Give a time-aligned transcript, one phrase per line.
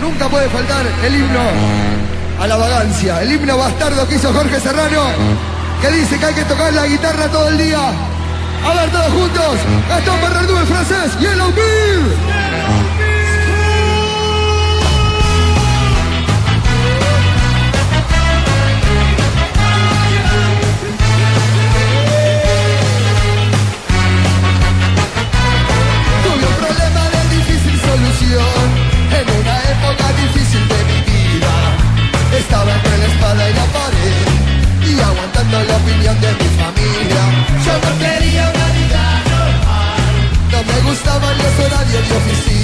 [0.00, 1.40] Nunca puede faltar el himno
[2.40, 5.02] a la vagancia, el himno bastardo que hizo Jorge Serrano,
[5.80, 7.92] que dice que hay que tocar la guitarra todo el día.
[8.64, 9.56] A ver todos juntos,
[9.88, 12.87] Gastón Bernardú el francés y el Bill.
[32.48, 34.26] Estaba entre la espada y la pared
[34.88, 37.22] y aguantando la opinión de mi familia.
[37.66, 40.12] Yo no quería una vida normal,
[40.50, 42.57] no me gustaban los horarios de oficina.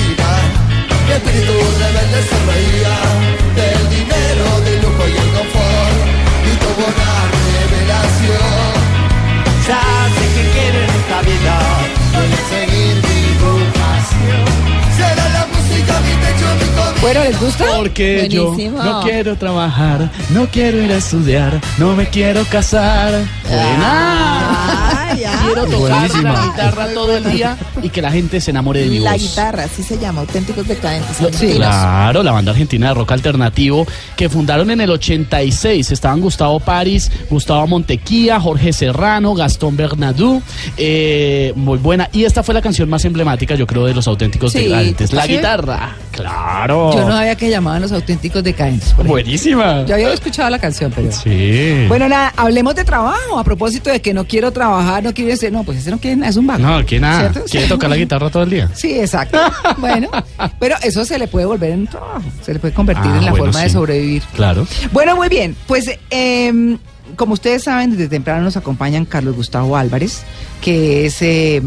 [17.44, 17.64] Gusta?
[17.76, 23.12] Porque yo no quiero trabajar, no quiero ir a estudiar, no me quiero casar.
[23.48, 23.78] Buena.
[23.86, 25.32] Ah, ya.
[25.44, 26.32] Quiero tocar Buenísima.
[26.32, 29.22] la guitarra todo el día y que la gente se enamore de mi La voz.
[29.22, 31.20] guitarra, así se llama, auténticos decadentes.
[31.20, 31.56] Argentinos.
[31.56, 35.90] Claro, la banda argentina de rock alternativo que fundaron en el 86.
[35.92, 40.42] Estaban Gustavo Paris, Gustavo Montequía, Jorge Serrano, Gastón Bernadou.
[40.76, 42.08] eh, muy buena.
[42.12, 45.12] Y esta fue la canción más emblemática, yo creo, de los auténticos Sí, decadentes.
[45.12, 45.36] La ¿sí?
[45.36, 45.94] guitarra.
[46.14, 46.92] Claro.
[46.94, 48.88] Yo no sabía que llamaban los auténticos decadentes.
[48.90, 49.12] por ejemplo.
[49.12, 49.84] Buenísima.
[49.84, 51.10] Yo había escuchado la canción, pero...
[51.12, 51.84] Sí.
[51.88, 53.38] Bueno, nada, hablemos de trabajo.
[53.38, 56.16] A propósito de que no quiero trabajar, no quiero decir, no, pues ese no quiere
[56.16, 56.60] nada, es un vago.
[56.62, 57.30] no, que nada.
[57.32, 57.50] ¿Cierto?
[57.50, 58.70] Quiere tocar la guitarra todo el día.
[58.74, 59.38] Sí, exacto.
[59.78, 60.08] Bueno,
[60.58, 63.24] pero eso se le puede volver en un trabajo, se le puede convertir Ah, en
[63.24, 64.22] la bueno, forma de sobrevivir.
[64.34, 64.66] Claro.
[64.92, 65.56] Bueno, muy bien.
[65.66, 66.78] Pues, em,
[67.16, 70.22] como ustedes saben, desde temprano nos acompañan Carlos Gustavo Álvarez,
[70.60, 71.62] que es eh,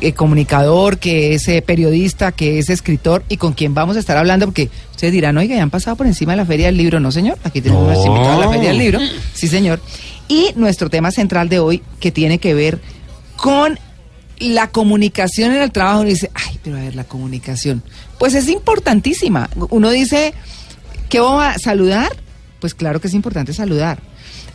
[0.00, 4.16] eh, comunicador, que es eh, periodista, que es escritor y con quien vamos a estar
[4.16, 7.00] hablando, porque ustedes dirán, oiga, ya han pasado por encima de la Feria del Libro,
[7.00, 7.38] ¿no, señor?
[7.44, 8.06] Aquí tenemos No.
[8.06, 8.98] invitado a la Feria del Libro.
[9.34, 9.80] Sí, señor.
[10.28, 12.80] Y nuestro tema central de hoy, que tiene que ver
[13.36, 13.78] con
[14.38, 16.00] la comunicación en el trabajo.
[16.00, 17.82] Uno dice, ay, pero a ver, la comunicación.
[18.18, 19.48] Pues es importantísima.
[19.70, 20.34] Uno dice,
[21.08, 22.10] ¿qué vamos a saludar?
[22.60, 24.00] Pues claro que es importante saludar.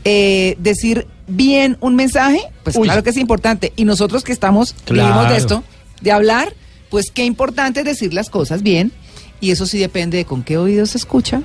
[0.09, 2.83] Eh, decir bien un mensaje, pues Uy.
[2.87, 3.73] claro que es importante.
[3.75, 5.09] Y nosotros que estamos, Claro.
[5.09, 5.63] vivimos de esto,
[6.01, 6.53] de hablar,
[6.89, 8.93] pues qué importante es decir las cosas bien.
[9.41, 11.41] Y eso sí depende de con qué oído se escucha,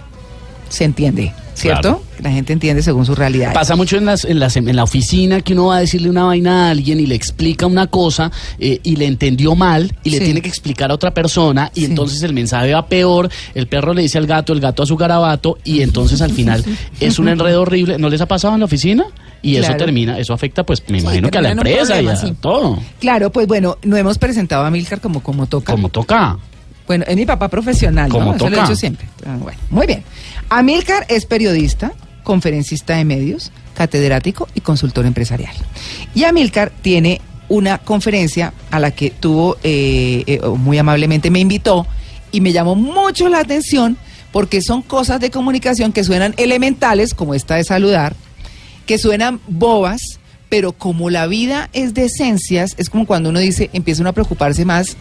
[0.72, 1.80] se entiende, ¿cierto?
[1.82, 2.02] Claro.
[2.22, 3.52] La gente entiende según su realidad.
[3.52, 6.24] Pasa mucho en, las, en, las- en la oficina que uno va a decirle una
[6.24, 10.18] vaina a alguien y le explica una cosa eh, y le entendió mal y le
[10.18, 10.24] Sí.
[10.24, 11.86] tiene que explicar a otra persona y Sí.
[11.86, 14.96] entonces el mensaje va peor, el perro le dice al gato, el gato a su
[14.96, 16.64] garabato y entonces al final
[17.00, 17.98] es un enredo horrible.
[17.98, 19.04] ¿No les ha pasado en la oficina?
[19.42, 22.14] Y eso termina, eso afecta pues me Sí, imagino que a la empresa problema, y
[22.14, 22.34] a sí.
[22.40, 25.72] todo, Claro, pues bueno, no hemos presentado a Milcar como, como toca.
[25.72, 26.38] como toca.
[26.86, 28.14] Bueno, es mi papá profesional, ¿no?
[28.14, 29.08] Como Eso lo he dicho siempre.
[29.26, 30.04] Ah, Bueno, muy bien.
[30.48, 35.54] Amílcar es periodista, conferencista de medios, catedrático y consultor empresarial.
[36.14, 41.86] Y Amílcar tiene una conferencia a la que tuvo, eh, eh, muy amablemente me invitó
[42.30, 43.96] y me llamó mucho la atención
[44.32, 48.16] porque son cosas de comunicación que suenan elementales, como esta de saludar,
[48.86, 53.68] que suenan bobas, pero como la vida es de esencias, es como cuando uno dice,
[53.72, 54.96] empieza uno a preocuparse más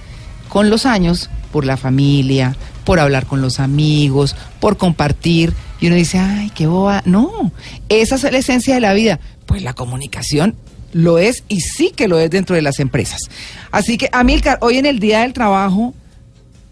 [0.49, 5.95] con los años por la familia, por hablar con los amigos, por compartir, y uno
[5.95, 7.01] dice, ay, qué boba.
[7.05, 7.51] No,
[7.89, 9.19] esa es la esencia de la vida.
[9.45, 10.55] Pues la comunicación
[10.93, 13.21] lo es y sí que lo es dentro de las empresas.
[13.71, 15.93] Así que, Amilcar, hoy en el Día del Trabajo,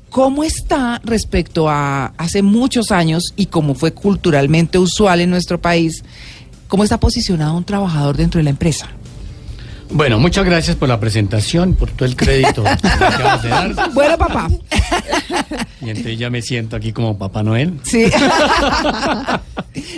[0.10, 6.04] ¿Cómo está respecto a hace muchos años y como fue culturalmente usual en nuestro país?
[6.68, 8.90] ¿Cómo está posicionado un trabajador dentro de la empresa?
[9.92, 12.70] Bueno, muchas gracias por la presentación, por todo el crédito que
[13.00, 13.70] me acabas de dar.
[13.94, 14.48] Bueno, papá.
[15.82, 17.80] Y entonces ya me siento aquí como Papá Noel.
[17.84, 18.06] Sí.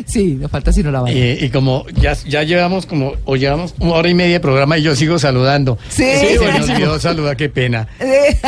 [0.05, 1.15] sí, nos falta si no la vaya.
[1.15, 4.77] Eh, y como ya, ya llevamos como, o llevamos una hora y media de programa
[4.77, 5.77] y yo sigo saludando.
[5.89, 6.05] Sí.
[6.05, 7.87] se me olvidó saludar, qué pena.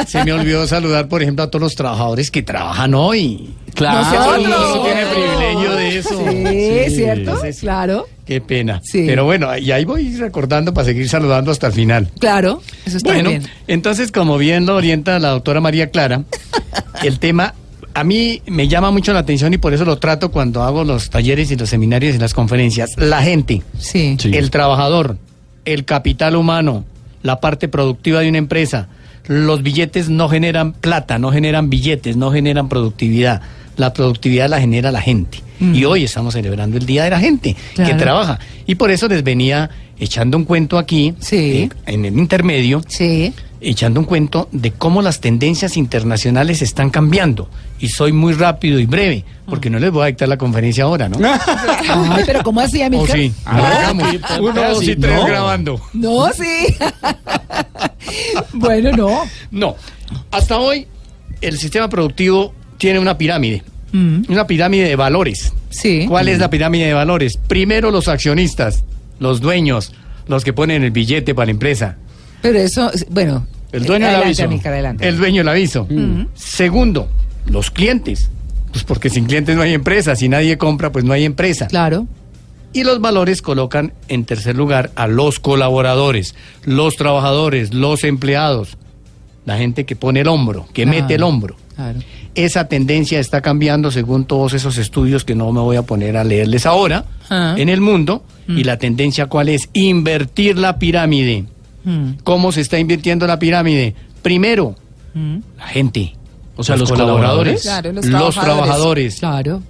[0.08, 3.54] Se me olvidó saludar, por ejemplo, a todos los trabajadores que trabajan hoy.
[3.74, 4.36] Claro.
[4.84, 6.26] Tiene privilegio de eso.
[6.30, 7.42] Sí, ¿cierto?
[7.42, 7.60] sí, sí.
[7.62, 8.80] Claro, Qué pena.
[8.84, 9.04] Sí.
[9.06, 12.10] Pero bueno, y ahí voy recordando para seguir saludando hasta el final.
[12.20, 12.62] claro.
[12.86, 13.44] Eso está Bueno, bien.
[13.68, 16.24] entonces, como bien lo orienta la doctora María Clara,
[17.04, 17.54] el tema
[17.96, 21.10] a mí me llama mucho la atención y por eso lo trato cuando hago los
[21.10, 22.92] talleres y los seminarios y las conferencias.
[22.98, 24.16] La gente, Sí.
[24.20, 24.32] Sí.
[24.36, 25.18] el trabajador,
[25.66, 26.86] el capital humano,
[27.24, 28.88] la parte productiva de una empresa.
[29.28, 33.42] Los billetes no generan plata, no generan billetes, no generan productividad.
[33.78, 35.40] La productividad la genera la gente.
[35.60, 35.76] Mm.
[35.76, 37.92] Y hoy estamos celebrando el Día de la Gente Claro.
[37.92, 38.40] que trabaja.
[38.66, 41.36] Y por eso les venía echando un cuento aquí, Sí.
[41.36, 43.34] eh, en el intermedio, Sí.
[43.62, 47.50] echando un cuento de cómo las tendencias internacionales están cambiando.
[47.80, 51.08] Y soy muy rápido y breve, porque no les voy a dictar la conferencia ahora,
[51.10, 51.18] ¿no?
[51.90, 53.18] Ay, pero ¿cómo así, ¿O Amilcar?
[53.18, 53.34] sí?
[53.46, 53.94] Ah,
[54.40, 55.26] Uno, dos y tres no.
[55.26, 55.82] grabando.
[55.94, 56.76] No, sí.
[58.54, 59.22] bueno, no.
[59.52, 59.76] No.
[60.32, 60.88] Hasta hoy,
[61.42, 62.54] el sistema productivo
[62.84, 63.64] tiene una pirámide.
[63.94, 65.54] Mm, Una pirámide de valores.
[65.70, 66.06] sí.
[66.06, 67.38] ¿Cuál es la pirámide de valores?
[67.38, 68.84] Primero los accionistas,
[69.20, 69.94] los dueños,
[70.28, 71.96] los que ponen el billete para la empresa.
[72.42, 73.48] Pero eso, bueno.
[73.72, 74.44] El dueño del aviso.
[75.00, 75.88] El dueño del aviso.
[76.36, 77.08] Segundo,
[77.46, 78.30] los clientes.
[78.74, 80.16] Pues porque sin clientes no hay empresa.
[80.18, 81.68] Si nadie compra, pues no hay empresa.
[81.68, 82.06] Claro.
[82.74, 88.78] Y los valores colocan en tercer lugar a los colaboradores, los trabajadores, los empleados,
[89.46, 91.00] la gente que pone el hombro, que Claro.
[91.02, 91.56] mete el hombro.
[91.76, 92.00] Claro.
[92.36, 96.24] Esa tendencia está cambiando según todos esos estudios que no me voy a poner a
[96.24, 97.56] leerles ahora Ah.
[97.58, 98.24] en el mundo.
[98.48, 99.70] Y la tendencia cuál es?
[99.74, 101.46] Invertir la pirámide.
[101.86, 103.96] Mm, ¿Cómo se está invirtiendo la pirámide?
[104.22, 104.76] Primero,
[105.14, 106.14] mm, la gente.
[106.56, 107.62] O sea, los colaboradores.
[107.62, 109.20] Claro, los los trabajadores.
[109.20, 109.62] Claro.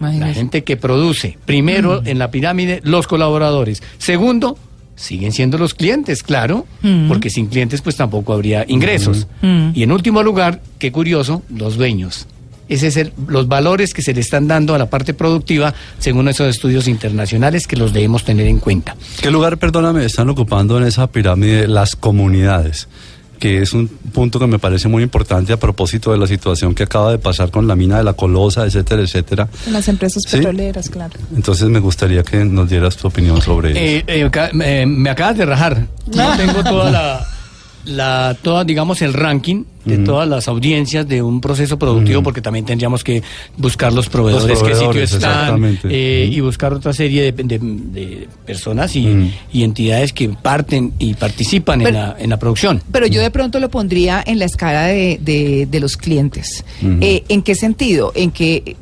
[0.00, 1.38] La gente que produce.
[1.44, 3.82] Primero en la pirámide, los colaboradores.
[3.98, 4.58] Segundo,
[4.96, 7.08] siguen siendo los clientes, claro, Mm.
[7.08, 9.26] porque sin clientes pues tampoco habría ingresos.
[9.40, 9.70] Mm.
[9.74, 12.26] Y en último lugar, qué curioso, los dueños.
[12.68, 16.28] Ese es el- los valores que se le están dando a la parte productiva según
[16.28, 18.96] esos estudios internacionales que los debemos tener en cuenta.
[19.20, 22.88] ¿Qué lugar, perdóname, están ocupando en esa pirámide las comunidades?
[23.42, 26.84] Que es un punto que me parece muy importante a propósito de la situación que
[26.84, 29.48] acaba de pasar con la mina de la Colosa, etcétera, etcétera.
[29.66, 30.36] En las empresas ¿Sí?
[30.36, 31.14] petroleras, claro.
[31.34, 33.80] Entonces me gustaría que nos dieras tu opinión sobre eso.
[33.80, 34.30] Eh, eh,
[34.64, 35.88] eh, me acabas de rajar.
[36.14, 37.26] No tengo toda la,
[37.84, 42.64] la toda, digamos, el ranking de todas las audiencias de un proceso productivo, porque también
[42.64, 43.22] tendríamos que
[43.56, 45.32] buscar los proveedores, qué proveedores, sitios están,
[45.64, 45.88] exactamente.
[45.90, 51.14] eh, y buscar otra serie de, de- de personas y, y entidades que parten y
[51.14, 52.82] participan en, la, en la producción.
[52.92, 56.64] Pero yo de pronto lo pondría en la escala de, de- de los clientes.
[57.00, 58.12] Eh, ¿En qué sentido?
[58.14, 58.76] En que,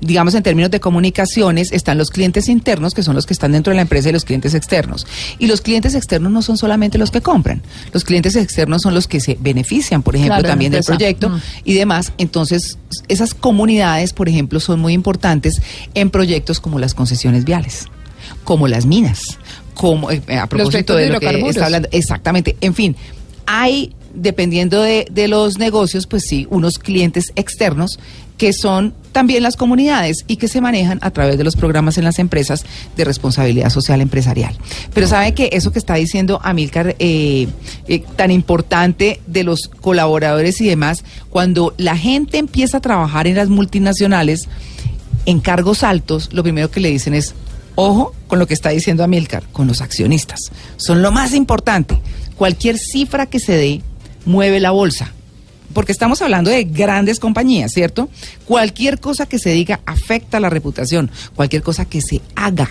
[0.00, 3.70] digamos, en términos de comunicaciones, están los clientes internos, que son los que están dentro
[3.72, 5.06] de la empresa, y los clientes externos.
[5.38, 7.62] Y los clientes externos no son solamente los que compran.
[7.92, 11.40] Los clientes externos son los que se benefician, por ejemplo, Claro, también del proyecto Mm.
[11.64, 12.12] y demás.
[12.18, 12.78] Entonces,
[13.08, 15.60] esas comunidades, por ejemplo, son muy importantes
[15.94, 17.86] en proyectos como las concesiones viales,
[18.44, 19.38] como las minas,
[19.74, 21.88] como eh, a propósito de de lo que está hablando.
[21.92, 22.56] Exactamente.
[22.60, 22.96] En fin,
[23.46, 27.98] hay, dependiendo de, de los negocios, pues sí, unos clientes externos
[28.36, 32.04] que son también las comunidades y que se manejan a través de los programas en
[32.04, 32.64] las empresas
[32.96, 34.54] de responsabilidad social empresarial.
[34.92, 37.48] Pero sabe que eso que está diciendo Amílcar, eh,
[37.88, 43.36] eh, tan importante de los colaboradores y demás, cuando la gente empieza a trabajar en
[43.36, 44.48] las multinacionales,
[45.24, 47.34] en cargos altos, lo primero que le dicen es,
[47.74, 50.52] ojo con lo que está diciendo Amílcar, con los accionistas.
[50.76, 51.98] Son lo más importante.
[52.36, 53.80] Cualquier cifra que se dé
[54.26, 55.12] mueve la bolsa.
[55.72, 58.08] Porque estamos hablando de grandes compañías, ¿cierto?
[58.44, 62.68] Cualquier cosa que se diga afecta la reputación, cualquier cosa que se haga.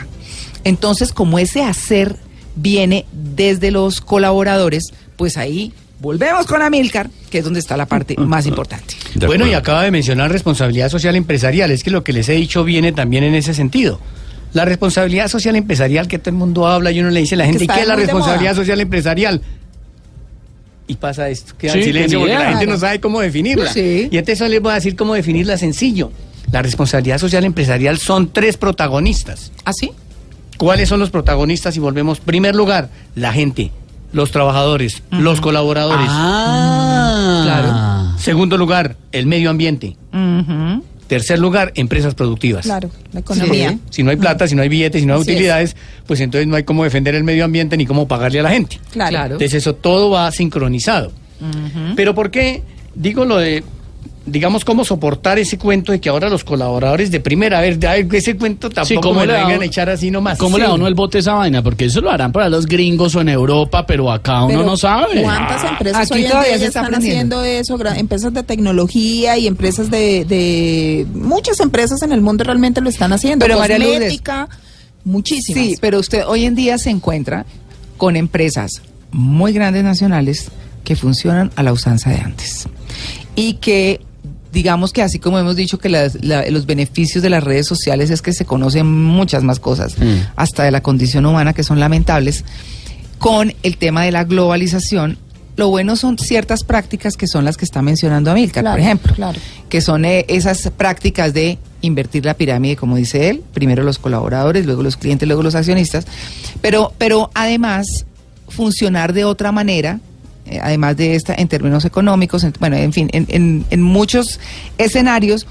[0.64, 2.18] Entonces, como ese hacer
[2.56, 8.16] viene desde los colaboradores, pues ahí volvemos con Amílcar, que es donde está la parte
[8.18, 8.96] más importante.
[9.26, 11.72] Bueno, y acaba de mencionar responsabilidad social empresarial.
[11.72, 14.00] Es que lo que les he dicho viene también en ese sentido.
[14.54, 17.46] La responsabilidad social empresarial que todo el mundo habla y uno le dice a la
[17.46, 19.42] gente, ¿y qué es la responsabilidad social empresarial?
[20.88, 23.72] Y pasa esto, queda Sí, en silencio porque la gente no sabe cómo definirla.
[23.74, 24.08] Sí.
[24.12, 26.12] Y entonces les voy a decir cómo definirla sencillo.
[26.52, 29.52] La responsabilidad social empresarial son tres protagonistas.
[29.64, 29.92] ¿Así?
[30.58, 31.76] ¿Cuáles son los protagonistas?
[31.76, 33.72] Y volvemos, primer lugar, la gente,
[34.14, 36.08] los trabajadores, los colaboradores.
[36.10, 39.98] Ah, Segundo lugar, el medio ambiente.
[41.08, 42.66] Tercer lugar, empresas productivas.
[42.66, 43.72] Claro, la economía.
[43.72, 43.80] Sí.
[43.92, 45.36] Si no hay plata, si no hay billetes, si no hay Así es.
[45.36, 45.76] utilidades,
[46.08, 48.80] pues entonces no hay cómo defender el medio ambiente ni cómo pagarle a la gente.
[48.92, 49.10] Claro.
[49.12, 49.34] Claro.
[49.36, 51.12] Entonces eso todo va sincronizado.
[51.96, 52.64] Pero ¿por qué
[52.96, 53.64] digo lo de,
[54.26, 58.08] digamos, cómo soportar ese cuento de que ahora los colaboradores de primera vez, de, ay,
[58.12, 60.38] ese cuento tampoco ¿cómo me lo da vengan a echar así nomás?
[60.38, 61.62] ¿Cómo le da uno el bote a esa vaina?
[61.62, 64.78] Porque eso lo harán para los gringos o en Europa, pero acá uno Pero no
[64.78, 65.22] sabe.
[65.22, 67.78] ¿Cuántas empresas Aquí hoy en día se están haciendo eso?
[67.96, 71.06] Empresas de tecnología y empresas de, de...
[71.14, 73.46] Muchas empresas en el mundo realmente lo están haciendo.
[73.46, 74.22] Pero, María Lourdes,
[75.04, 75.64] muchísimas.
[75.64, 77.46] Sí, pero usted hoy en día se encuentra
[77.98, 80.50] con empresas muy grandes nacionales
[80.84, 82.68] que funcionan a la usanza de antes.
[83.36, 84.02] Y que,
[84.56, 88.10] digamos que así como hemos dicho que las- la- los beneficios de las redes sociales
[88.10, 90.16] es que se conocen muchas más cosas, Mm.
[90.38, 92.44] hasta de la condición humana, que son lamentables,
[93.20, 95.18] con el tema de la globalización.
[95.58, 99.14] Lo bueno son ciertas prácticas que son las que está mencionando Amilcar, Claro, por ejemplo,
[99.14, 99.40] claro.
[99.70, 104.66] que son eh, esas prácticas de invertir la pirámide, como dice él, primero los colaboradores,
[104.66, 106.06] luego los clientes, luego los accionistas,
[106.62, 108.06] pero, pero además
[108.50, 110.00] funcionar de otra manera
[110.62, 114.40] además de esta, en términos económicos, en- bueno, en fin, en, en- en muchos
[114.78, 115.48] escenarios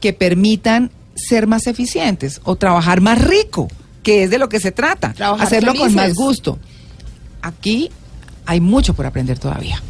[0.00, 3.68] que permitan ser más eficientes o trabajar más rico,
[4.02, 6.58] que es de lo que se trata, Trabajar hacerlo con más gusto.
[7.42, 7.90] Aquí
[8.44, 9.82] hay mucho por aprender todavía.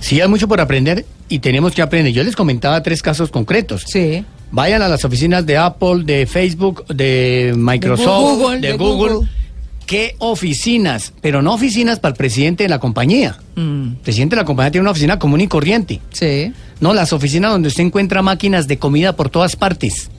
[0.00, 2.12] Sí, hay mucho por aprender y tenemos que aprender.
[2.12, 3.84] Yo les comentaba tres casos concretos.
[3.86, 4.24] Sí.
[4.50, 9.28] Vayan a las oficinas de Apple, de Facebook, de Microsoft, Google, de, de Google.
[9.90, 11.12] ¿Qué oficinas?
[11.20, 13.40] Pero no oficinas para el presidente de la compañía.
[13.56, 16.00] Mm, El presidente de la compañía tiene una oficina común y corriente.
[16.12, 16.52] sí.
[16.78, 20.10] No, las oficinas donde usted encuentra máquinas de comida por todas partes.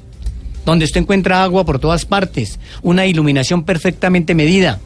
[0.65, 2.59] Donde usted encuentra agua por todas partes.
[2.81, 4.79] Una iluminación perfectamente medida.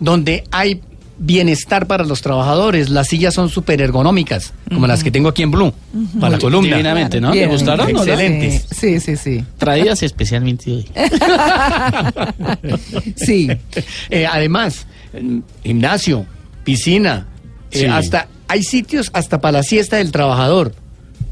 [0.00, 0.82] Donde hay
[1.18, 2.88] bienestar para los trabajadores.
[2.90, 5.72] Las sillas son súper ergonómicas, como las que tengo aquí en Blue,
[6.20, 6.68] para la columna.
[6.76, 7.32] Divinamente, ¿no?
[7.32, 7.46] Bien.
[7.46, 7.92] ¿Le gustaron?
[7.92, 7.98] no?
[8.02, 8.66] Excelentes.
[8.70, 9.44] Sí, sí, sí.
[9.58, 10.86] Traídas especialmente hoy.
[13.16, 13.48] Sí.
[14.10, 14.86] Eh, además,
[15.62, 16.26] gimnasio,
[16.64, 17.26] piscina,
[17.70, 17.84] eh, Sí.
[17.86, 20.74] hasta hay sitios hasta para la siesta del trabajador.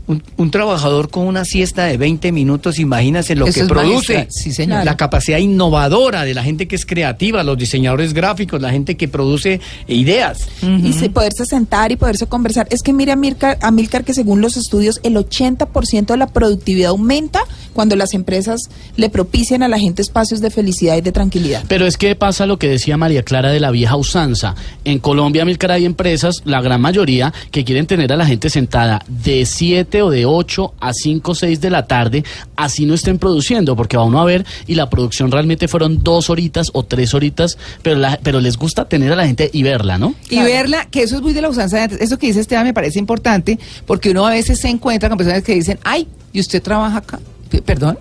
[0.06, 4.26] Un, un trabajador con una siesta de 20 minutos, imagínase lo Eso que produce.
[4.30, 4.84] Sí, señor.
[4.84, 9.08] La capacidad innovadora de la gente que es creativa, los diseñadores gráficos, la gente que
[9.08, 10.46] produce ideas.
[10.62, 12.66] y se- poderse sentar y poderse conversar.
[12.70, 16.26] Es que mire a Milcar, a Milcar que según los estudios el 80% de la
[16.26, 17.40] productividad aumenta
[17.74, 21.62] cuando las empresas le propician a la gente espacios de felicidad y de tranquilidad.
[21.68, 24.54] Pero es que pasa lo que decía María Clara de la vieja usanza.
[24.84, 29.02] En Colombia, Milcar, hay empresas, la gran mayoría, que quieren tener a la gente sentada
[29.08, 32.24] de 7 o de 8 a 5 o 6 de la tarde,
[32.56, 36.30] así no estén produciendo, porque va uno a ver y la producción realmente fueron dos
[36.30, 39.98] horitas o tres horitas, pero, la- pero les gusta tener a la gente y verla,
[39.98, 40.14] ¿no?
[40.26, 40.46] Y Claro.
[40.48, 42.00] verla, que eso es muy de la usanza de antes.
[42.00, 45.42] Eso que dice Esteban me parece importante, porque uno a veces se encuentra con personas
[45.42, 47.18] que dicen, ay, ¿y usted trabaja acá?
[47.62, 47.98] ¿Perdón?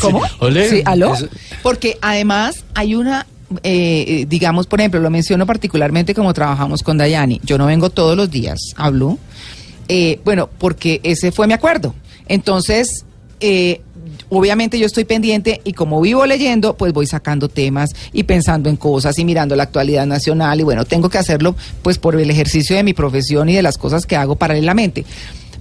[0.00, 0.22] ¿Cómo?
[0.40, 0.68] Ole.
[0.68, 1.14] Sí, ¿aló?
[1.14, 1.28] Eso-
[1.62, 3.26] Porque además hay una,
[3.62, 7.40] eh, eh, digamos, por ejemplo, lo menciono particularmente como trabajamos con Dayani.
[7.44, 9.18] Yo no vengo todos los días, hablo.
[9.88, 11.94] Eh, bueno, porque ese fue mi acuerdo.
[12.28, 13.04] Entonces,
[13.40, 13.80] eh,
[14.28, 18.76] obviamente yo estoy pendiente y como vivo leyendo, pues voy sacando temas y pensando en
[18.76, 22.76] cosas y mirando la actualidad nacional y bueno, tengo que hacerlo pues por el ejercicio
[22.76, 25.04] de mi profesión y de las cosas que hago paralelamente.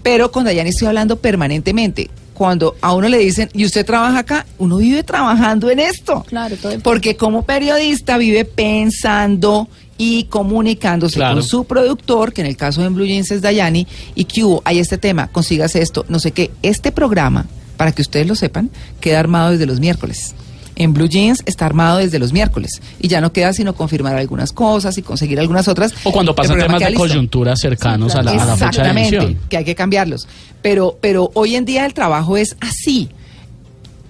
[0.04, 2.12] Pero con Dayani estoy hablando permanentemente.
[2.40, 4.46] Cuando a uno le dicen, ¿y usted trabaja acá?
[4.60, 6.24] Uno vive trabajando en esto.
[6.26, 9.68] Claro, todo el- Porque como periodista vive pensando
[9.98, 11.34] y comunicándose Claro.
[11.36, 14.62] con su productor, que en el caso de Blue Jeans es Dayani, y que hubo,
[14.64, 16.50] hay este tema, consígase esto, no sé qué.
[16.62, 18.70] Este programa, para que ustedes lo sepan,
[19.02, 20.34] queda armado desde los miércoles.
[20.80, 24.54] En Blue Jeans está armado desde los miércoles y ya no queda sino confirmar algunas
[24.54, 25.94] cosas y conseguir algunas otras.
[26.06, 29.38] O cuando pasan temas de coyuntura cercanos a, la, a la fecha de emisión.
[29.50, 30.28] que hay que cambiarlos.
[30.62, 33.10] Pero, pero hoy en día el trabajo es así.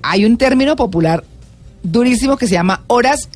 [0.04, 1.24] Hay un término popular
[1.82, 3.30] durísimo que se llama horas.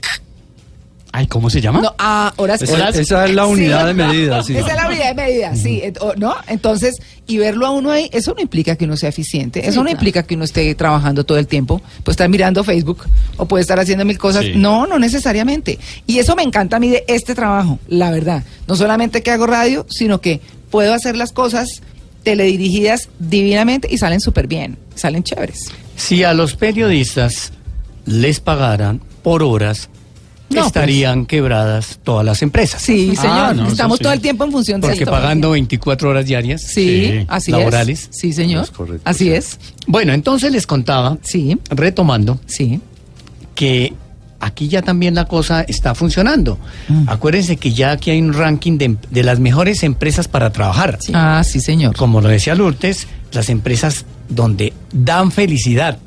[1.15, 1.79] Ay, ¿cómo se llama?
[1.79, 2.59] No, ah, horas.
[2.63, 3.51] Esa, Horas- esa es la Sí.
[3.51, 4.57] unidad de medida, sí.
[4.57, 5.81] Esa es la unidad de medida, sí,
[6.17, 6.35] ¿no?
[6.47, 6.95] Entonces,
[7.27, 9.91] y verlo a uno ahí, eso no implica que uno sea eficiente, eso no claro.
[9.91, 13.03] implica que uno esté trabajando todo el tiempo, puede estar mirando Facebook
[13.37, 14.43] o puede estar haciendo mil cosas.
[14.43, 14.53] Sí.
[14.55, 15.77] No, no necesariamente.
[16.07, 18.43] Y eso me encanta a mí de este trabajo, la verdad.
[18.67, 20.41] No solamente que hago radio, sino que
[20.71, 21.83] puedo hacer las cosas
[22.23, 25.65] teledirigidas divinamente y salen súper bien, salen chéveres.
[25.95, 27.51] Si a los periodistas
[28.05, 29.89] les pagaran por horas,
[30.49, 30.67] No, pues.
[30.67, 32.81] estarían quebradas todas las empresas.
[32.81, 34.03] Sí, Ah, señor, no, estamos sí.
[34.03, 35.11] todo el tiempo en función de Porque esto.
[35.11, 36.61] pagando 24 horas diarias.
[36.61, 38.09] Sí, Sí, así laborales.
[38.11, 38.17] es.
[38.19, 38.63] Sí, señor.
[38.65, 39.31] Es correcto, así sí.
[39.31, 39.59] es.
[39.87, 42.79] Bueno, entonces les contaba, Sí, retomando, sí.
[43.55, 43.93] que
[44.39, 46.57] aquí ya también la cosa está funcionando.
[46.89, 47.07] Mm.
[47.07, 50.99] Acuérdense que ya aquí hay un ranking de, de las mejores empresas para trabajar.
[51.13, 51.95] Ah, sí, señor.
[51.95, 55.97] Como lo decía Lourdes, las empresas donde dan felicidad,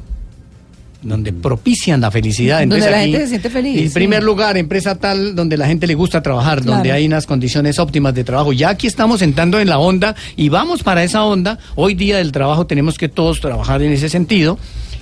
[1.03, 2.61] donde propician la felicidad.
[2.61, 3.95] Donde Entonces, la aquí, gente se siente feliz, En sí.
[3.95, 6.75] primer lugar, empresa tal donde la gente le gusta trabajar, Claro.
[6.77, 8.53] donde hay unas condiciones óptimas de trabajo.
[8.53, 11.59] Ya aquí estamos entrando en la onda y vamos para esa onda.
[11.75, 14.59] Hoy día del trabajo tenemos que todos trabajar en ese sentido,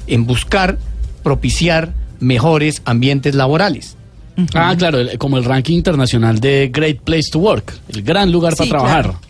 [0.07, 0.79] en buscar
[1.23, 3.97] propiciar mejores ambientes laborales.
[4.55, 8.69] Ah, claro, como el ranking internacional de Great Place to Work, el gran lugar para
[8.69, 9.03] trabajar.
[9.05, 9.21] claro.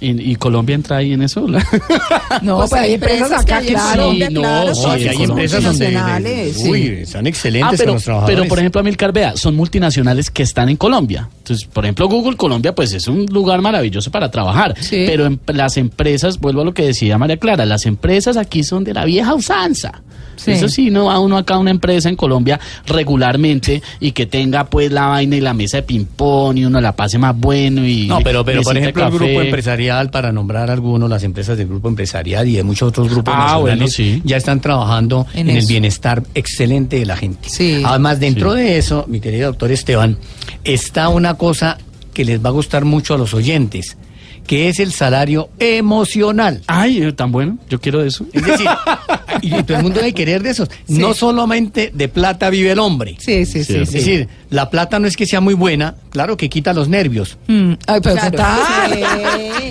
[0.00, 1.46] ¿Y, y Colombia entra ahí en eso?
[2.42, 4.12] No, Pues pues hay empresas acá, claro.
[4.12, 6.70] Sí, no, claro, sí, hay empresas donde multinacionales, sí.
[6.70, 8.36] uy, son excelentes Ah, con pero, los trabajadores.
[8.38, 11.28] pero por ejemplo, Amilcar, vea, son multinacionales que están en Colombia.
[11.38, 14.74] Entonces, por ejemplo, Google Colombia, pues es un lugar maravilloso para trabajar.
[14.80, 15.04] Sí.
[15.06, 18.84] Pero en- las empresas, vuelvo a lo que decía María Clara, las empresas aquí son
[18.84, 20.02] de la vieja usanza.
[20.36, 20.50] Sí.
[20.50, 24.64] Eso sí, no va uno acá a una empresa en Colombia regularmente y que tenga
[24.64, 28.08] pues la vaina y la mesa de ping-pong y uno la pase más bueno y...
[28.08, 29.24] No, pero, pero por de ejemplo, el café.
[29.24, 33.34] grupo empresarial, para nombrar algunos, las empresas del grupo empresarial y de muchos otros grupos
[33.36, 34.20] Ah, nacionales, bueno, sí.
[34.24, 37.48] ya están trabajando En en, el bienestar excelente de la gente.
[37.48, 37.82] Sí.
[37.84, 38.60] Además, dentro Sí.
[38.60, 40.16] de eso, mi querido doctor Esteban,
[40.64, 41.78] está una cosa
[42.12, 43.96] que les va a gustar mucho a los oyentes,
[44.46, 46.62] que es el salario emocional.
[46.66, 47.58] Ay, eh, tan bueno.
[47.70, 48.26] Yo quiero de eso.
[48.32, 48.68] Es decir,
[49.42, 50.68] y todo el mundo debe querer de esos.
[50.88, 53.16] No solamente de plata vive el hombre.
[53.18, 53.76] Sí, sí, sí.
[53.76, 53.98] Es sí.
[53.98, 57.38] decir, la plata no es que sea muy buena, claro que quita los nervios.
[57.46, 58.60] Mm, Ay, pero Claro, total.
[58.92, 59.00] sí.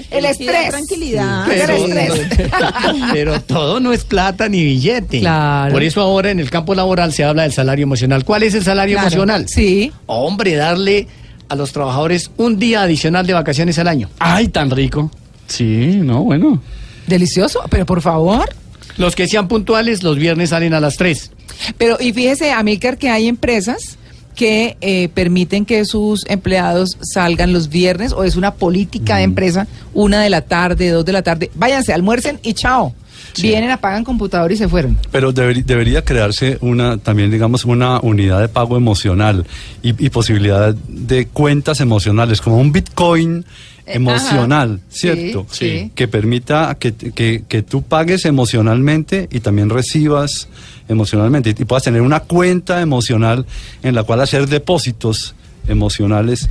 [0.12, 0.70] El Sí, estrés.
[0.70, 1.46] Tranquilidad.
[1.48, 2.50] Pero, el estrés.
[3.14, 5.20] pero todo no es plata ni billete.
[5.22, 5.72] Claro.
[5.74, 8.24] Por eso ahora en el campo laboral se habla del salario emocional.
[8.24, 9.08] ¿Cuál es el salario Claro.
[9.08, 9.48] emocional?
[9.50, 9.92] Sí.
[10.06, 11.08] Hombre, darle
[11.50, 14.10] a los trabajadores un día adicional de vacaciones al año.
[14.20, 15.12] Ay, tan rico.
[15.48, 16.62] Sí, no, bueno.
[17.08, 18.50] Delicioso, pero por favor.
[18.98, 21.32] Los que sean puntuales, los viernes salen a las 3.
[21.78, 23.98] Pero, y fíjese, Amílcar, que hay empresas
[24.36, 29.68] que eh, permiten que sus empleados salgan los viernes, o es una política de empresa,
[29.94, 31.52] una de la tarde, dos de la tarde.
[31.56, 32.94] Váyanse, almuercen y chao.
[33.42, 34.98] Vienen, apagan computador y se fueron.
[35.12, 39.46] Pero debería crearse una, también digamos, una unidad de pago emocional
[39.82, 43.46] y, y posibilidad de cuentas emocionales, como un Bitcoin
[43.86, 44.88] Eh, emocional, ajá.
[44.90, 45.46] ¿cierto?
[45.52, 45.92] Sí, sí.
[45.94, 50.48] Que permita que, que, que tú pagues emocionalmente y también recibas
[50.88, 53.46] emocionalmente y, y puedas tener una cuenta emocional
[53.84, 55.36] en la cual hacer depósitos
[55.68, 56.50] emocionales,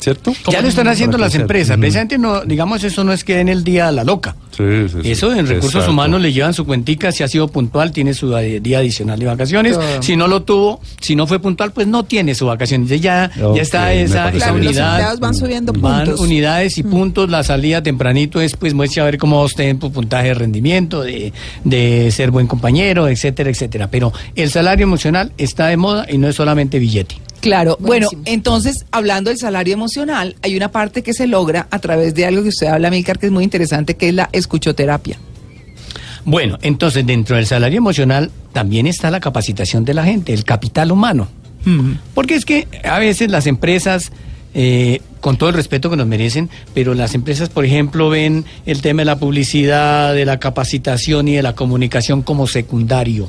[0.00, 0.32] ¿cierto?
[0.50, 1.76] Ya lo están haciendo las empresas.
[1.76, 4.34] Precisamente, no, digamos, eso no es que en el día a la loca.
[4.56, 5.10] Sí, sí, sí.
[5.12, 5.92] Eso en recursos Exacto.
[5.92, 9.78] humanos le llevan su cuentica, si ha sido puntual, tiene su día adicional de vacaciones.
[10.00, 12.86] Si no lo tuvo, si no fue puntual, pues no tiene su vacación.
[12.86, 13.30] Ya, ya,
[13.62, 14.90] está esa, esa Claro, los unidad.
[14.92, 16.20] empleados van subiendo Van puntos.
[16.20, 19.80] unidades y puntos, la salida tempranito es pues muestra a ver cómo va usted en
[19.80, 21.32] su puntaje de rendimiento, de,
[21.64, 23.88] de ser buen compañero, etcétera, etcétera.
[23.90, 27.16] Pero el salario emocional está de moda y no es solamente billete.
[27.40, 28.22] Claro, Buenísimo.
[28.22, 32.26] bueno, entonces, hablando del salario emocional, hay una parte que se logra a través de
[32.26, 35.18] algo que usted habla, Amílcar, que es muy interesante, que es la escuchoterapia.
[36.24, 40.92] Bueno, entonces dentro del salario emocional también está la capacitación de la gente, el capital
[40.92, 41.28] humano.
[42.14, 44.12] Porque es que a veces las empresas,
[44.54, 48.80] eh, con todo el respeto que nos merecen, pero las empresas, por ejemplo, ven el
[48.80, 53.28] tema de la publicidad, de la capacitación y de la comunicación como secundario.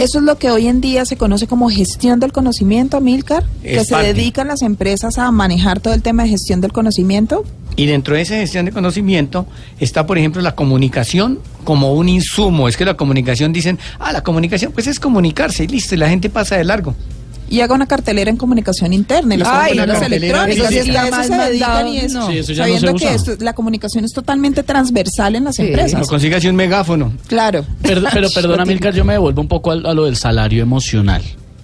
[0.00, 3.84] Eso es lo que hoy en día se conoce como gestión del conocimiento, Amílcar, que
[3.84, 7.44] se dedican las empresas a manejar todo el tema de gestión del conocimiento.
[7.76, 9.46] Y dentro de esa gestión de conocimiento
[9.78, 12.68] está, por ejemplo, la comunicación como un insumo.
[12.68, 16.08] Es que la comunicación dicen, ah, la comunicación pues es comunicarse y listo, y la
[16.08, 16.94] gente pasa de largo.
[17.50, 20.70] Y haga una cartelera en comunicación interna y los Ay, cartelera, electrónicos.
[20.70, 22.26] eso sí y a eso se dedican y es, no.
[22.30, 25.62] Sí, eso ya no sabiendo que esto- la comunicación es totalmente transversal en las Sí.
[25.62, 26.06] Empresas.
[26.08, 27.12] consígase un megáfono.
[27.26, 27.64] Claro.
[27.82, 31.22] Pero, pero perdona, Milcar, yo me devuelvo un poco al- a, lo del salario emocional.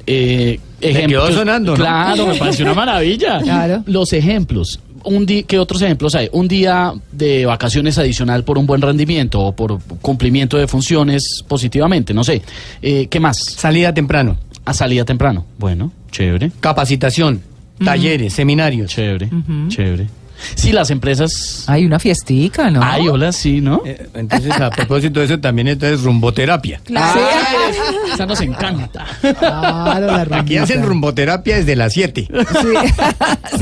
[0.09, 1.77] Eh, ejemplos- quedó sonando, ¿no?
[1.79, 3.41] Claro, me pareció una maravilla.
[3.43, 3.83] Claro.
[3.87, 4.81] Los ejemplos.
[5.05, 6.29] Un di- ¿Qué otros ejemplos hay?
[6.33, 12.13] Un día de vacaciones adicional por un buen rendimiento o por cumplimiento de funciones positivamente,
[12.13, 12.43] no sé.
[12.83, 13.39] Eh, ¿Qué más?
[13.57, 14.37] Salida temprano.
[14.67, 15.47] A salida temprano.
[15.59, 17.41] Bueno, chévere, Capacitación,
[17.83, 18.91] talleres, seminarios.
[18.91, 19.31] chévere,
[19.69, 20.07] chévere.
[20.55, 21.65] Sí, las empresas...
[21.67, 22.81] Hay una fiestica, ¿no?
[22.83, 23.81] Ay, hola, sí, ¿no?
[23.87, 26.79] Eh, entonces, a propósito de eso, también entonces rumboterapia.
[26.85, 27.21] Claro.
[27.25, 27.75] Ay,
[28.13, 29.07] esa nos encanta.
[29.21, 32.29] Claro, la Aquí hacen rumboterapia desde las 7.
[32.29, 32.37] Sí,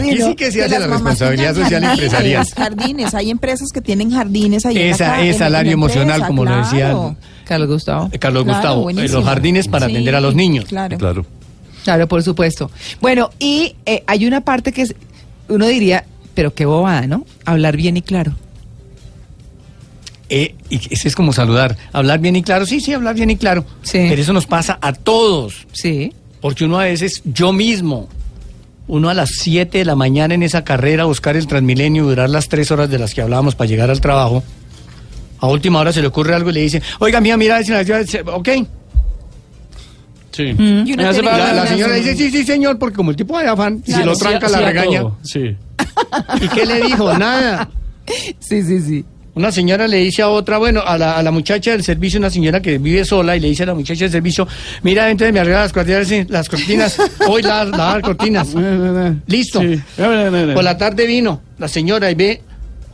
[0.01, 0.27] Aquí ¿no?
[0.27, 2.47] sí que se hace la responsabilidad social jardines, empresarial.
[2.57, 5.75] Jardines, hay empresas que tienen jardines ahí en la Esa es en- en salario la
[5.75, 7.17] emocional, empresa, como lo decía claro.
[7.45, 8.09] Carlos Gustavo.
[8.13, 9.19] Eh, Carlos Claro, Gustavo, buenísimo.
[9.21, 10.65] los jardines para Sí, atender a los niños.
[10.67, 10.99] Claro.
[10.99, 11.27] Claro.
[11.85, 12.71] Claro, por supuesto.
[13.01, 14.95] Bueno, y eh, hay una parte que es,
[15.49, 16.05] uno diría,
[16.35, 17.27] pero qué bobada, ¿no?
[17.45, 18.33] Hablar bien y claro.
[20.31, 21.77] Eh, y ese es como saludar.
[21.93, 22.65] Hablar bien y claro.
[22.67, 23.65] Sí, sí, hablar bien y claro.
[23.83, 24.07] Sí.
[24.09, 25.67] Pero eso nos pasa a todos.
[25.73, 26.13] Sí.
[26.41, 28.09] Porque uno a veces, yo mismo,
[28.89, 32.31] uno a las 7 de la mañana en esa carrera, buscar el Transmilenio y durar
[32.31, 34.43] las 3 horas de las que hablábamos para llegar al trabajo,
[35.45, 37.83] a última hora se le ocurre algo y le dice, oiga, mía, mira, si la-
[38.33, 38.49] ok.
[40.33, 40.53] Sí.
[40.57, 41.13] Que La,
[41.67, 44.53] señora dice, sí, sí, señor, porque como el tipo de afán, si lo tranca, Sí,
[44.53, 45.03] la sí regaña.
[45.23, 45.57] Sí.
[46.41, 47.17] ¿Y qué le dijo?
[47.17, 47.69] Nada.
[48.39, 49.05] Sí, sí, sí.
[49.35, 52.29] Una señora le dice a otra, bueno, a la, a la muchacha del servicio, una
[52.29, 54.47] señora que vive sola, y le dice a la muchacha del servicio,
[54.83, 58.49] mira, entonces me arregla las cortinas, las cortinas, hoy las las cortinas.
[59.27, 59.61] Listo.
[59.63, 59.81] Sí.
[59.97, 62.43] Por la tarde vino la señora y ve,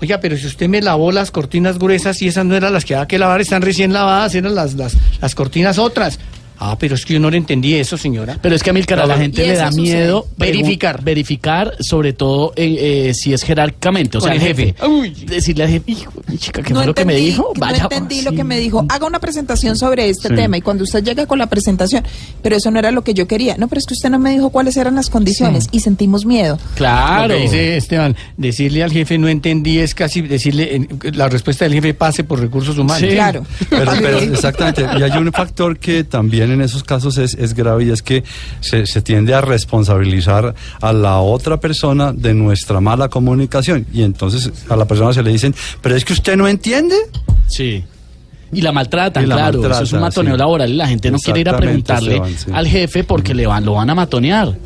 [0.00, 2.94] oiga, pero si usted me lavó las cortinas gruesas y esas no eran las que
[2.94, 6.18] había que lavar, están recién lavadas, eran las, las, las cortinas otras.
[6.62, 8.38] Ah, pero es que yo no le entendí eso, señora.
[8.42, 9.80] Pero es que a Milcar a la gente le da sucede.
[9.82, 11.02] miedo Verificar.
[11.02, 14.66] verificar, sobre todo eh, eh, si es jerárquicamente, o sea, el jefe.
[14.74, 14.86] jefe.
[14.86, 15.10] Uy.
[15.26, 17.50] Decirle al jefe, hijo, mi chica, ¿qué no fue lo que me dijo?
[17.54, 18.36] no Vaya, entendí lo sí.
[18.36, 18.84] que me dijo.
[18.90, 20.34] Haga una presentación sobre este Sí.
[20.34, 22.04] tema y cuando usted llega con la presentación,
[22.42, 23.56] pero eso no era lo que yo quería.
[23.56, 26.58] No, pero es que usted no me dijo cuáles eran las condiciones y sentimos miedo.
[26.74, 27.28] Claro.
[27.28, 31.72] Lo que dice Esteban, decirle al jefe no entendí es casi decirle, la respuesta del
[31.72, 33.08] jefe pase por recursos humanos.
[33.08, 33.14] Sí.
[33.14, 33.46] Claro.
[33.70, 37.54] Pero, pero exactamente, y hay un factor que también también en esos casos es, es
[37.54, 38.24] grave y es que
[38.60, 43.86] se, se tiende a responsabilizar a la otra persona de nuestra mala comunicación.
[43.92, 46.96] Y entonces a la persona se le dicen, pero es que usted no entiende.
[47.46, 47.84] Sí.
[48.52, 49.70] Y la maltratan, Y la claro.
[49.70, 50.38] eso es un matoneo sí.
[50.38, 52.50] laboral y la gente no quiere ir a preguntarle Esteban, sí.
[52.52, 54.56] al jefe porque le van, lo van a matonear.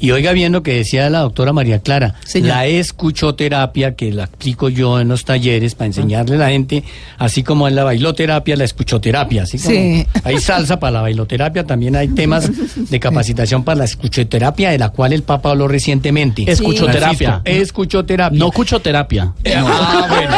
[0.00, 2.48] Y oiga bien lo que decía la doctora María Clara, Señor.
[2.48, 6.84] la escuchoterapia que la explico yo en los talleres para enseñarle a la gente,
[7.18, 10.06] así como en la bailoterapia, la escuchoterapia, así como Sí.
[10.24, 12.50] hay salsa para la bailoterapia, también hay temas
[12.90, 16.44] de capacitación para la escuchoterapia, de la cual el Papa habló recientemente.
[16.50, 17.42] Escuchoterapia.
[17.44, 18.38] Escuchoterapia.
[18.38, 19.32] No cuchoterapia.
[19.54, 20.36] Ah, bueno.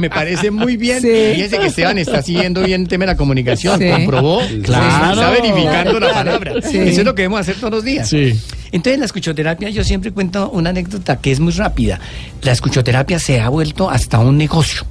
[0.00, 1.00] Me parece muy bien.
[1.00, 1.32] Sí.
[1.34, 3.78] Fíjese que Esteban está siguiendo bien el tema de la comunicación.
[3.78, 3.88] Sí.
[3.90, 4.40] Comprobó.
[4.62, 5.20] Claro.
[5.20, 6.52] Está verificando la palabra.
[6.62, 6.78] Sí.
[6.78, 8.08] Eso es lo que debemos hacer todos los días.
[8.08, 8.38] Sí.
[8.72, 12.00] Entonces, la escuchoterapia, yo siempre cuento una anécdota que es muy rápida.
[12.42, 14.84] La escuchoterapia se ha vuelto hasta un negocio.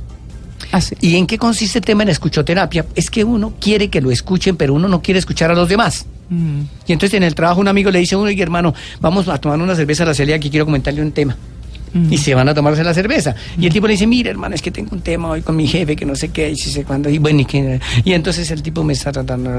[0.72, 0.96] Así.
[1.02, 2.86] ¿Y en qué consiste el tema de la escuchoterapia?
[2.96, 6.06] Es que uno quiere que lo escuchen, pero uno no quiere escuchar a los demás.
[6.30, 6.62] Mm.
[6.88, 9.38] Y entonces en el trabajo un amigo le dice a uno, "Oye, hermano, vamos a
[9.38, 11.36] tomar una cerveza a la Celia que quiero comentarle un tema.
[12.10, 13.36] Y se van a tomarse la cerveza.
[13.60, 15.68] Y el tipo le dice, mira, hermano, es que tengo un tema hoy con mi
[15.68, 17.10] jefe, que no sé qué, y si sé cuándo.
[17.10, 19.50] Y bueno, y, que, y entonces el tipo me está tratando...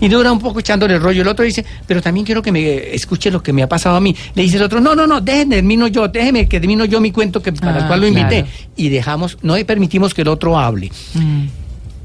[0.00, 1.22] Y dura un poco echándole el rollo.
[1.22, 4.00] El otro dice, pero también quiero que me escuche lo que me ha pasado a
[4.00, 4.14] mí.
[4.34, 7.12] Le dice el otro, no, no, no, déjenme, termino yo, déjeme que termino yo mi
[7.12, 8.42] cuento que, para Ah, el cual lo invité.
[8.42, 8.48] claro.
[8.76, 10.90] Y dejamos, no permitimos que el otro hable.
[11.14, 11.44] Mm.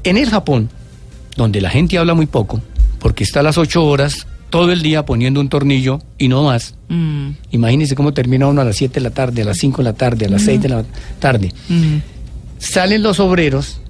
[0.04, 0.68] En el Japón,
[1.36, 2.60] donde la gente habla muy poco,
[2.98, 6.74] porque está a las ocho horas todo el día poniendo un tornillo y no más.
[6.88, 7.30] Mm.
[7.50, 9.92] Imagínense cómo termina uno a las 7 de la tarde, a las 5 de la
[9.92, 10.84] tarde, a las 6 de la
[11.18, 11.52] tarde.
[11.68, 11.96] Mm.
[12.58, 13.80] Salen los obreros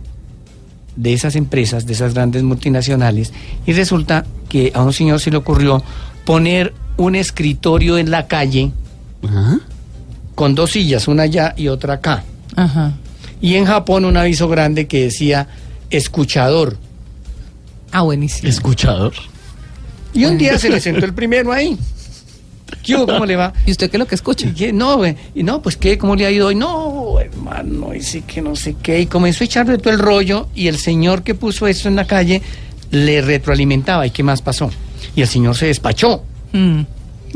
[0.96, 3.32] de esas empresas, de esas grandes multinacionales,
[3.66, 5.82] y resulta que a un señor se le ocurrió
[6.24, 8.72] poner un escritorio en la calle
[9.22, 9.60] Ajá.
[10.34, 12.24] con dos sillas, una allá y otra acá.
[12.56, 12.94] Ajá.
[13.40, 15.48] Y en Japón un aviso grande que decía
[15.90, 16.78] escuchador.
[17.92, 18.48] Ah, buenísimo.
[18.48, 19.12] Escuchador.
[20.16, 21.78] Y un día se le sentó el primero ahí.
[22.82, 23.06] ¿Qué hubo?
[23.06, 23.52] ¿Cómo le va?
[23.64, 24.48] ¿Y usted qué es lo que escucha?
[24.72, 25.16] No, güey.
[25.34, 26.54] y no, pues qué, ¿cómo le ha ido hoy?
[26.54, 29.00] No, hermano, y sí que no sé qué.
[29.00, 32.06] Y comenzó a echarle todo el rollo y el señor que puso eso en la
[32.06, 32.42] calle
[32.90, 34.06] le retroalimentaba.
[34.06, 34.70] ¿Y qué más pasó?
[35.14, 36.24] Y el señor se despachó.
[36.52, 36.82] Mm.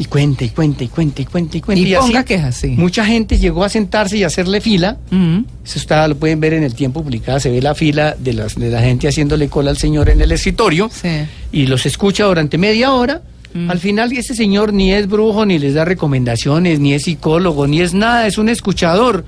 [0.00, 1.86] Y cuenta, y cuenta, y cuenta, y cuenta, y cuenta.
[1.88, 2.68] Y ponga quejas, sí.
[2.68, 4.96] Mucha gente llegó a sentarse y a hacerle fila.
[5.10, 5.40] Mm.
[5.62, 7.38] Eso está, lo pueden ver en el tiempo publicado.
[7.38, 10.32] Se ve la fila de, las, de la gente haciéndole cola al señor en el
[10.32, 10.88] escritorio.
[10.90, 11.08] Sí.
[11.52, 13.20] Y los escucha durante media hora.
[13.52, 13.70] Mm.
[13.70, 17.82] Al final, ese señor ni es brujo, ni les da recomendaciones, ni es psicólogo, ni
[17.82, 18.26] es nada.
[18.26, 19.26] Es un escuchador.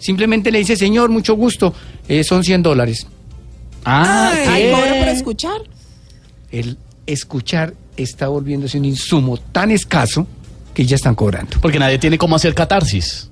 [0.00, 1.72] Simplemente le dice, señor, mucho gusto.
[2.08, 3.06] eh, son 100 dólares.
[3.86, 4.70] Ah, Ay, ¿qué?
[4.72, 5.60] cobro por escuchar.
[6.52, 10.26] El escuchar está volviéndose un insumo tan escaso
[10.74, 11.58] que ya están cobrando.
[11.60, 13.29] Porque nadie tiene cómo hacer catarsis.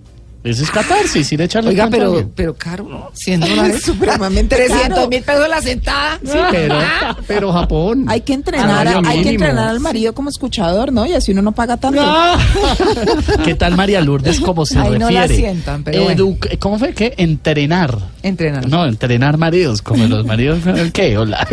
[0.51, 3.11] Ese es catarsis, ir a echarle Oiga, pero, pero caro, ¿no?
[3.15, 3.83] 100 dólares.
[3.83, 5.09] Supremamente 300 caro.
[5.09, 6.19] mil pesos la sentada.
[6.25, 6.79] Sí, pero,
[7.27, 8.05] pero Japón.
[8.09, 11.07] Hay que entrenar, a- hay que entrenar al marido como escuchador, ¿no?
[11.07, 12.01] Y así uno no paga tanto.
[13.45, 15.37] ¿Qué tal María Lourdes como se Ahí no la refiere?
[15.53, 16.25] sientan, pero bueno.
[16.27, 16.93] Educ- ¿Cómo fue?
[16.95, 17.15] ¿Qué?
[17.17, 17.99] Entrenar.
[18.23, 18.69] Entrenar.
[18.69, 20.61] No, entrenar maridos, como los maridos.
[20.93, 21.17] ¿Qué?
[21.19, 21.47] Hola.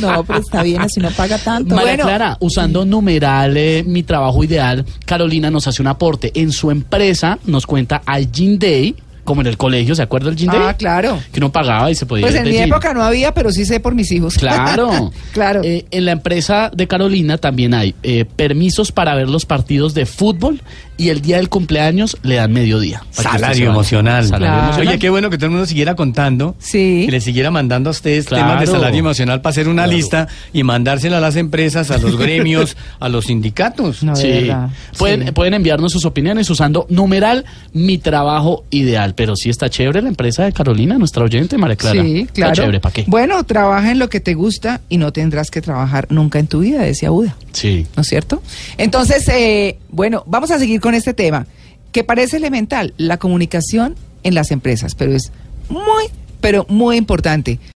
[0.00, 1.74] No, pero está bien, así no paga tanto.
[1.74, 2.04] María Bueno.
[2.04, 6.32] Clara, usando numeral eh, mi trabajo ideal, Carolina nos hace un aporte.
[6.34, 10.48] En su empresa nos cuenta al Gin Day, como en el colegio, ¿se acuerda Gin
[10.50, 10.60] Day?
[10.62, 11.18] Ah, claro.
[11.32, 13.50] Que uno pagaba y se podía Pues ir en de mi época no había, pero
[13.50, 14.36] sí sé por mis hijos.
[14.36, 15.12] Claro.
[15.32, 15.60] claro.
[15.64, 20.06] Eh, en la empresa de Carolina también hay eh, permisos para ver los partidos de
[20.06, 20.60] fútbol
[20.96, 22.98] y el día del cumpleaños le dan mediodía.
[22.98, 23.70] para que usted se Salario vaya.
[23.72, 24.24] emocional.
[24.24, 24.62] Salario Claro.
[24.64, 24.88] emocional.
[24.88, 26.54] Oye, qué bueno que todo el mundo siguiera contando.
[26.58, 27.02] Sí.
[27.06, 28.44] Que le siguiera mandando a ustedes Claro.
[28.44, 29.96] temas de salario emocional para hacer una Claro.
[29.96, 34.02] lista y mandársela a las empresas, a los gremios, a los sindicatos.
[34.04, 34.28] No, de Sí.
[34.28, 34.68] verdad.
[34.98, 35.32] Pueden, Sí.
[35.32, 39.13] pueden enviarnos sus opiniones usando numeral mi trabajo ideal.
[39.14, 42.02] Pero sí está chévere la empresa de Carolina, nuestra oyente, María Clara.
[42.02, 42.52] Sí, claro.
[42.52, 43.04] Está chévere, ¿para qué?
[43.06, 46.60] Bueno, trabaja en lo que te gusta y no tendrás que trabajar nunca en tu
[46.60, 47.36] vida, decía Buda.
[47.52, 47.86] Sí.
[47.96, 48.42] ¿No es cierto?
[48.78, 51.46] Entonces, eh, bueno, vamos a seguir con este tema,
[51.92, 55.30] que parece elemental, la comunicación en las empresas, pero es
[55.68, 56.04] muy,
[56.40, 57.58] pero muy importante.